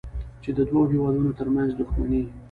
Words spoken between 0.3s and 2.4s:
چې د دوو هېوادونو ترمنځ دوښمني